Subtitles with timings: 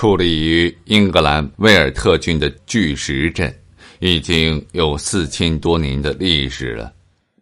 [0.00, 3.54] 矗立于英格兰威尔特郡的巨石阵，
[3.98, 6.90] 已经有四千多年的历史了。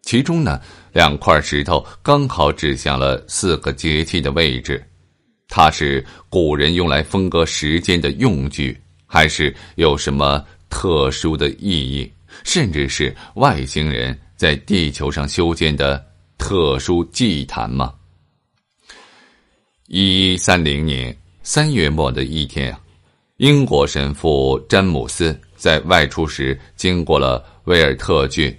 [0.03, 0.61] 其中呢，
[0.93, 4.85] 两块石头刚好指向了四个节气的位置。
[5.47, 12.13] 它是古人用来分割时间的用具，还是有什么特殊的意义？
[12.43, 16.05] 甚至是外星人在地球上修建的
[16.37, 17.95] 特殊祭坛吗？
[19.87, 21.17] 一三零年
[21.51, 22.79] 三月末的一天啊，
[23.39, 28.55] 英国神父詹姆斯在外出时经过了威尔特郡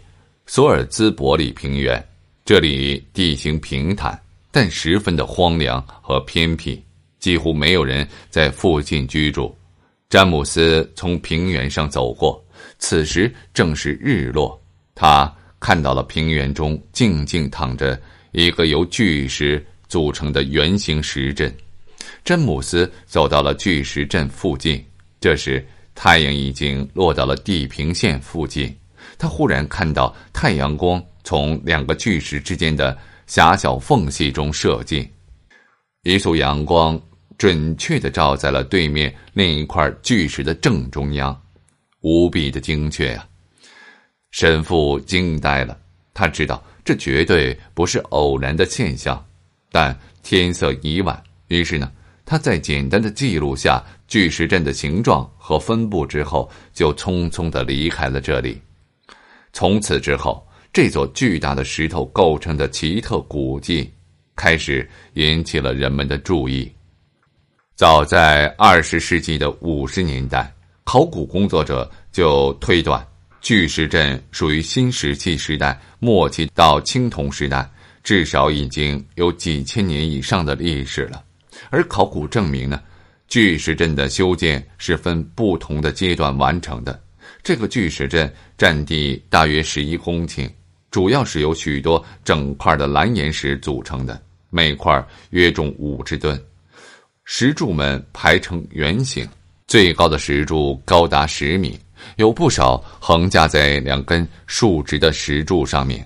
[0.47, 2.03] 索尔兹伯里平原，
[2.44, 4.20] 这里地形平坦。
[4.49, 6.83] 但十分的荒凉和偏僻，
[7.20, 9.55] 几乎没有人在附近居住。
[10.09, 12.44] 詹姆斯从平原上走过，
[12.80, 14.59] 此时正是日落。
[14.95, 21.55] 他看到了平原中静静躺着一个由巨石组成的圆形石阵。
[22.29, 24.85] 詹姆斯走到了巨石阵附近，
[25.19, 28.71] 这时太阳已经落到了地平线附近。
[29.17, 32.95] 他忽然看到太阳光从两个巨石之间的。
[33.25, 35.08] 狭小缝隙中射进，
[36.03, 36.99] 一束阳光
[37.36, 41.39] 准确的照在了对面另一块巨石的正中央，
[42.02, 43.27] 无比的精确啊！
[44.30, 45.75] 神父惊呆了，
[46.14, 49.23] 他知道这绝对不是偶然的现象，
[49.71, 51.91] 但天色已晚，于是呢，
[52.30, 58.61] 他在简单的记录下巨石阵的形状和分布之后，就匆匆的离开了这里。
[59.52, 60.45] 从此之后。
[60.71, 63.91] 这座巨大的石头构成的奇特古迹，
[64.36, 66.71] 开始引起了人们的注意。
[67.75, 73.03] 早在二十世纪的五十年代，考古工作者就推断
[73.41, 77.67] 巨石阵属于新石器时代末期到青铜时代，
[78.03, 81.23] 至少已经有几千年以上的历史了。
[81.69, 82.81] 而考古证明呢，
[83.27, 86.99] 巨石阵的修建是分不同的阶段完成的。
[87.43, 90.49] 这个巨石阵占地大约十一公顷。
[90.92, 94.19] 主要是由许多整块的蓝岩石组成的，
[94.49, 96.42] 每块约重五十吨。
[97.25, 99.27] 石柱们排成圆形，
[99.67, 101.80] 最高的石柱高达十米，
[102.15, 106.03] 有不少横架在两根竖直的石柱上面。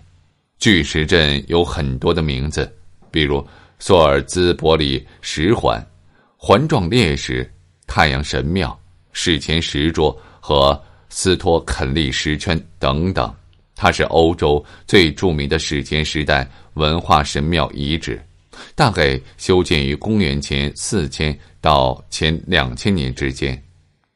[0.60, 2.70] 巨石阵有很多的名字，
[3.10, 3.46] 比如
[3.86, 5.86] 索尔兹伯里石环、
[6.38, 7.52] 环状裂石、
[7.86, 8.80] 太阳神庙、
[9.12, 13.30] 史前石桌和斯托肯利石圈等等。
[13.76, 18.18] 它是欧洲最著名的史前时代文化神庙遗址，
[18.74, 23.62] 大概修建于公元前四千到前两千年之间。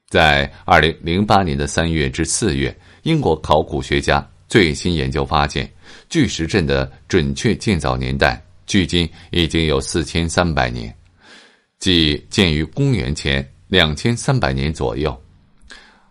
[0.08, 2.74] 在二零零八年的三月至四月，
[3.04, 5.70] 英国考古学家最新研究发现，
[6.08, 10.94] 巨石阵的准确建造年代距今已经有四千三百年，
[11.80, 15.20] 即建于公元前两千三百年左右。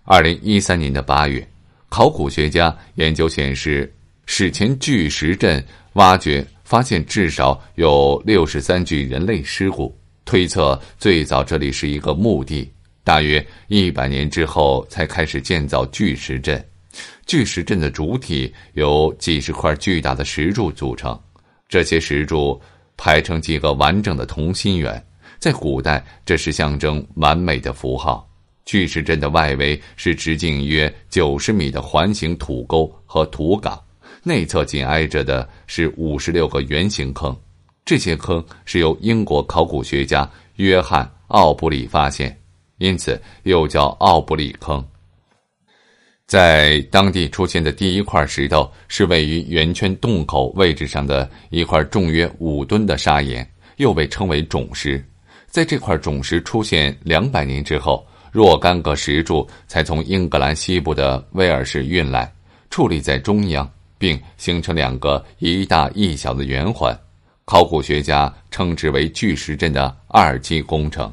[0.03, 1.47] 二零一三年的八月。
[1.89, 3.91] 考古学家研究显示，
[4.27, 12.69] 史前巨石阵挖掘发现至少有六十三具人类尸骨，推测最早这里是一个墓地。
[13.05, 16.62] 大约一百年之后才开始建造巨石阵。
[17.25, 21.19] 巨石阵的主体由几十块巨大的石柱组成，
[21.69, 22.60] 这些石柱
[22.97, 25.04] 排成几个完整的同心圆，
[25.38, 28.28] 在古代这是象征完美的符号。
[28.65, 33.81] 巨石阵的外围是直径约九十米的环形土沟和土岗，
[34.22, 37.37] 内侧紧挨着的是五十六个圆形坑，
[37.84, 42.37] 这些坑是由英国考古学家约翰·奥布里发现，
[42.78, 44.84] 因此又叫奥布里坑。
[46.26, 55.04] 在当地出现的第一块石头是位于圆圈洞口位置上的一块重约五吨的砂岩，又被称为种石。
[55.47, 58.06] 在这块种石出现两百年之后。
[58.32, 62.31] 若干个石柱才从英格兰西部的威尔士运来，
[62.70, 63.66] 矗立在中央，
[63.97, 66.94] 并形成两个一大一小的圆环。
[67.47, 71.10] 考古学家称之为巨石阵的二期工程。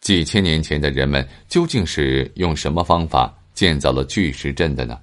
[0.00, 4.96] 几千年前的人们究竟是用什么方法建造了巨石阵的呢？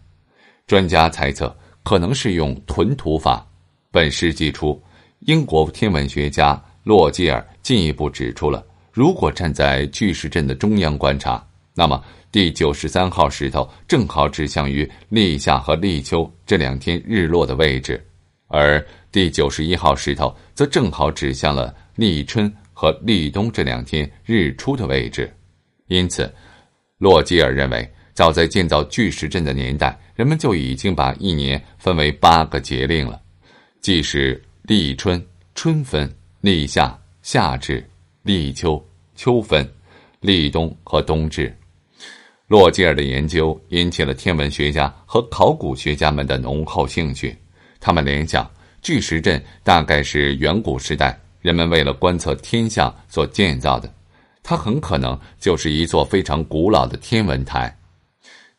[0.66, 1.54] 专家猜测，
[1.84, 3.46] 可能是用屯土法。
[3.92, 4.82] 本世纪初，
[5.20, 8.66] 英国天文学家洛基尔进一步指出了。
[8.94, 18.02] 如果站在巨石阵的中央观察，那么第九十三号石头正好指向于立夏和立秋这两天日落的位置，
[18.48, 18.82] 而
[19.12, 25.30] 第九十一号石头则正好指向了立春和立冬这两天日出的位置。
[25.88, 26.34] 因此，
[27.00, 33.22] 洛基尔认为，早在建造巨石阵的年代，人们就已经把一年分为八个节令了，
[33.80, 35.24] 即是立春、
[35.54, 37.88] 春分、立夏、夏至。
[38.24, 38.84] 立秋、
[39.16, 39.72] 秋分、
[40.20, 41.56] 立冬和冬至。
[42.48, 47.38] 洛基尔的研究引起了天文学家和考古学家们的浓厚兴趣。
[47.80, 48.50] 他们联想，
[48.82, 53.94] 巨石阵大概是远古时代人们为了观测天象所建造的，
[54.42, 57.72] 它很可能就是一座非常古老的天文台。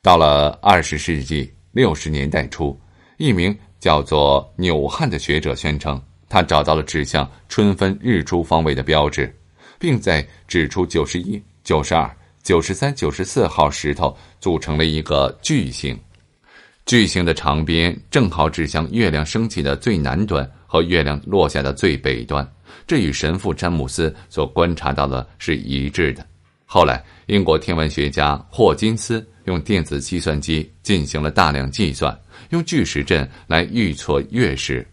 [0.07, 2.79] 到了二十世纪六十年代初，
[3.17, 9.37] 一名叫做纽汉的学者宣称，他找到了指向春分日出方位的标志，
[9.81, 12.09] 并在指出九十一、九十二。
[12.45, 15.99] 九十三、九十四号石头组成了一个巨星，
[16.85, 22.49] 巨星的长边正好指向月亮升起的最南端和月亮落下的最北端，
[22.87, 26.25] 这与神父詹姆斯所观察到的是一致的。
[26.77, 32.15] 后来，英国天文学家霍金斯用电子计算机进行了大量计算，
[32.51, 34.87] 用巨石阵来预测月食。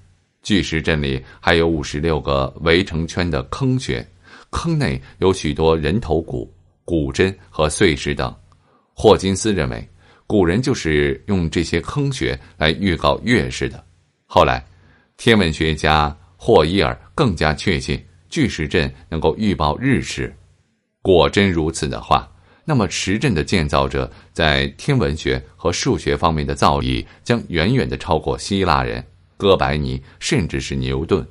[0.43, 4.01] 巨石阵里还有五十六个围成圈的坑穴，
[4.49, 6.49] 坑内有许多人头骨。
[6.85, 8.33] 骨针和碎石等，
[8.93, 9.85] 霍金斯认为，
[10.25, 13.83] 古人就是用这些坑穴来预告月食的。
[14.25, 14.65] 后来，
[15.17, 20.33] 天文学家霍伊尔更加确信巨石阵能够预报日食。
[21.03, 22.27] 果真如此的话，
[22.65, 29.05] 那么石阵的建造者在天文学和数学方面的造诣将远远的超过希腊人、
[29.37, 31.23] 哥白尼，甚至是牛顿。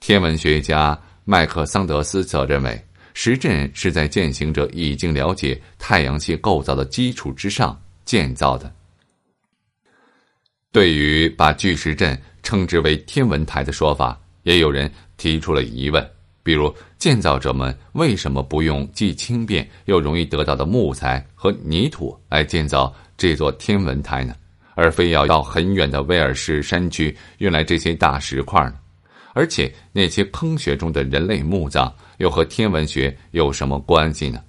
[0.00, 2.78] 天文学家麦克桑德斯则认为。
[3.16, 8.74] 石阵是在践行者已经了解太阳系构造的基础之上建造的。
[10.72, 16.04] 对于把巨石阵称之为天文台的说法，也有人提出了疑问，
[16.44, 24.36] 比如建造者们为什么不用既轻便又容易得到的木材和泥土来建造这座天文台呢？
[24.76, 28.74] 而非要到很远的威尔士山区运来这些大石块呢？
[29.32, 31.92] 而且那些坑穴中的人类墓葬。
[32.18, 34.40] 又和天文学有什么关系呢？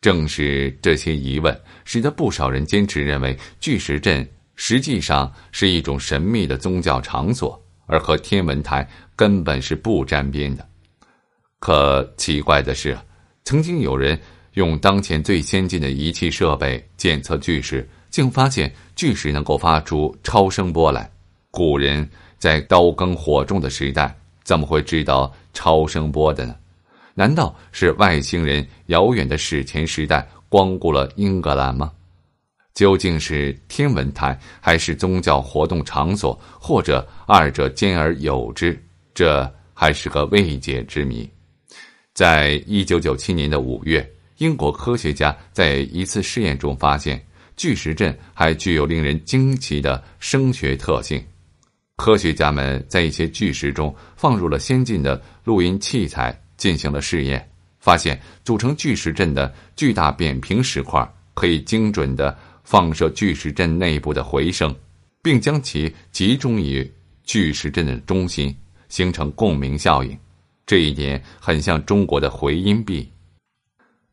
[0.00, 10.64] 正是这些疑问，使得不少人坚持认为巨石阵实际上是一种神秘的宗教场所，而和天文台根本是不沾边的。
[11.60, 12.98] 可奇怪的是，
[13.44, 14.18] 曾经有人
[14.54, 21.08] 用当前最先进的仪器设备检测巨石，竟发现巨石能够发出超声波来。
[21.50, 22.08] 古人
[22.38, 26.56] 在刀耕火种的时代，怎么会知道超声波的呢？
[27.14, 31.92] 难道是外星人遥远的史前时代光顾了英格兰吗？
[32.72, 38.82] 究竟是天文台还是宗教活动场所，或者二者兼而有之？
[39.12, 41.28] 这还是个未解之谜。
[42.20, 44.06] 在一九九七年的五月，
[44.36, 47.18] 英国科学家在一次试验中发现，
[47.56, 51.24] 巨石阵还具有令人惊奇的声学特性。
[51.96, 56.38] 科学家们在一些巨石中放入了先进的录音器材。
[56.58, 64.76] 进行了试验，发现组成巨石阵的巨大扁平石块可以精准的放射巨石阵内部的回声，
[65.22, 66.86] 并将其集中于
[67.24, 68.54] 巨石阵的中心，
[68.90, 70.14] 形成共鸣效应。
[70.70, 73.10] 这一点很像中国的回音壁。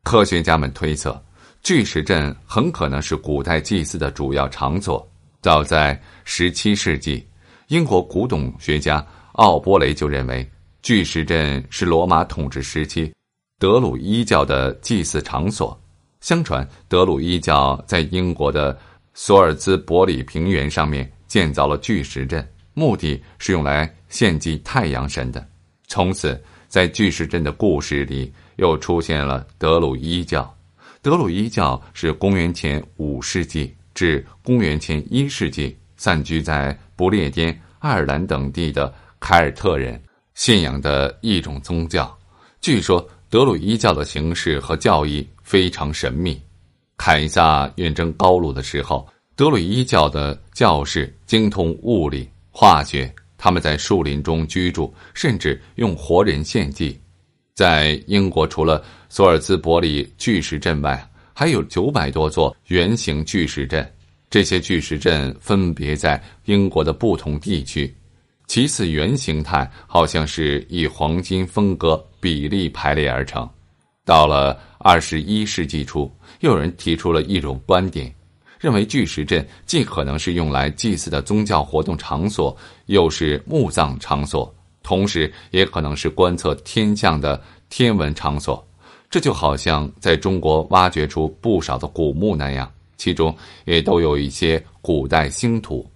[0.02, 1.24] 科学家们推测，
[1.62, 5.08] 巨石阵很可能是古代祭祀的主要场所。
[5.40, 7.24] 早在十七世纪，
[7.68, 10.44] 英国古董学家奥波雷就认为。
[10.82, 13.12] 巨石阵是罗马统治时期
[13.60, 15.80] 德鲁伊教的祭祀场所。
[16.20, 18.76] 相传，德鲁伊教在英国的
[19.14, 25.48] 索尔兹伯里平原上面建造了巨石阵，目的是用来献祭太阳神的。
[25.88, 30.54] 从此，在巨石阵的故事里又出现了德鲁伊教。
[31.00, 40.00] 德鲁伊教是公元前五世纪至公元前一世纪散居在不列颠、爱尔兰等地的凯尔特人。
[40.34, 42.16] 信仰的一种宗教，
[42.60, 46.40] 据说德鲁伊教的形式和教义非常神秘。
[46.96, 57.00] 凯撒远征高卢的时候，德鲁伊教的教士精通物理、化学，他们在树林中居住，甚至用活人献祭。
[57.54, 63.90] 在英国，除了索尔兹伯里巨石阵外，还有九百多座圆形巨石阵，
[64.28, 67.92] 这些巨石阵分别在英国的不同地区。
[68.46, 73.48] 其次，圆形态好像是以黄金分割比例排列而成。
[74.04, 78.10] 到了二十一世纪初，又有人提出了一种观点，
[78.58, 88.66] 认为巨石阵既可能是用来祭祀的宗教活动场所，又是墓葬场所，同时也可能是观测天象的天文场所。
[89.10, 93.34] 这就好像在中国挖掘出不少的古墓那样，其中
[93.64, 95.88] 也都有一些古代星图。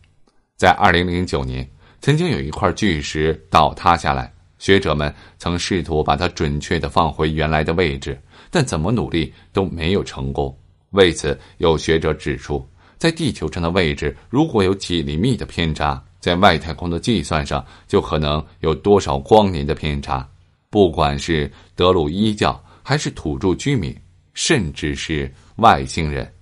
[0.56, 1.68] 在二零零九年。
[2.04, 10.52] 曾经有一块巨石倒塌下来，学者们曾试图把它准确的放回原来的位置，但怎么努力都没有成功。
[10.92, 20.26] 为此，有学者指出，在地球上的位置如果有几厘米的偏差，在外太空的计算上就可能有多少光年的偏差。
[20.70, 23.94] 不管是德鲁伊教，还是土著居民，
[24.32, 26.32] 甚至是外星人，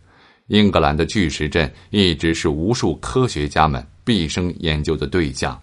[0.48, 5.60] 英格兰的巨石阵一直是无数科学家们毕生研究的对象。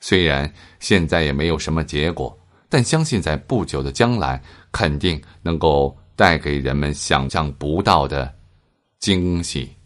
[0.00, 2.36] 虽然现在也没有什么结果，
[2.68, 4.42] 但相信在不久的将来，
[4.72, 8.30] 肯定能够带给人们想象不到的
[8.98, 9.79] 惊喜。